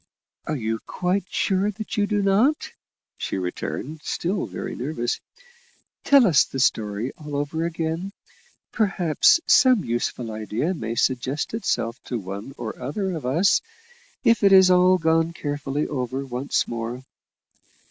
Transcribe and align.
"Are 0.47 0.55
you 0.55 0.79
quite 0.87 1.31
sure 1.31 1.69
that 1.69 1.95
you 1.95 2.07
do 2.07 2.23
not?" 2.23 2.71
she 3.19 3.37
returned, 3.37 4.01
still 4.01 4.47
very 4.47 4.75
nervously. 4.75 5.21
"Tell 6.03 6.25
us 6.25 6.43
the 6.43 6.59
story 6.59 7.11
all 7.19 7.35
over 7.35 7.67
again; 7.67 8.11
perhaps 8.71 9.41
some 9.45 9.83
useful 9.85 10.31
idea 10.31 10.73
may 10.73 10.95
suggest 10.95 11.53
itself 11.53 12.01
to 12.05 12.17
one 12.17 12.55
or 12.57 12.81
other 12.81 13.11
of 13.13 13.27
us, 13.27 13.61
if 14.23 14.41
it 14.41 14.51
is 14.51 14.71
all 14.71 14.97
gone 14.97 15.33
carefully 15.33 15.87
over 15.87 16.25
once 16.25 16.67
more." 16.67 17.03